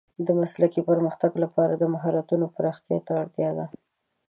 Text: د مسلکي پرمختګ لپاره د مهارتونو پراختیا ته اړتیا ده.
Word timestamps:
د 0.25 0.27
مسلکي 0.39 0.81
پرمختګ 0.89 1.31
لپاره 1.43 1.73
د 1.77 1.83
مهارتونو 1.93 2.45
پراختیا 2.55 2.97
ته 3.07 3.11
اړتیا 3.21 3.49
ده. 3.57 3.65